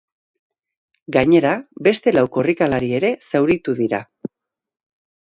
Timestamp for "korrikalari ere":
2.39-3.15